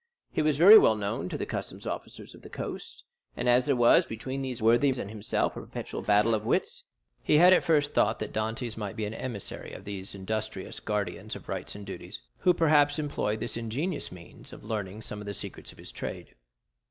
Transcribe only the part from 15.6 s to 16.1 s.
of his